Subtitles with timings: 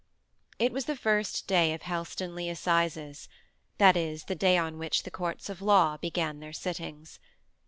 [0.57, 3.29] It was the first day of Helstonleigh Assizes;
[3.77, 7.19] that is, the day on which the courts of law began their sittings.